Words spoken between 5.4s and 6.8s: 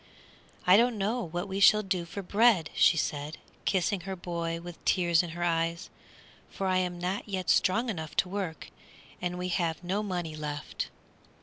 eyes, "for I